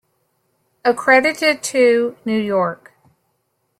[0.83, 2.93] Accredited to: New York.